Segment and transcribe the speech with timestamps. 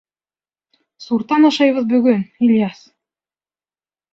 [1.05, 2.81] —Суртан ашайбыҙ бөгөн, Ильяс!